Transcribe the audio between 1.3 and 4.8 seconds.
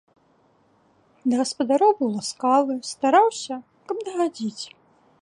гаспадароў быў ласкавы, стараўся, каб дагадзіць.